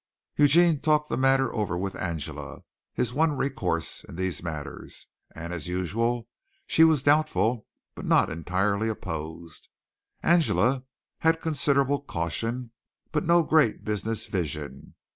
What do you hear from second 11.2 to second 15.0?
considerable caution, but no great business vision.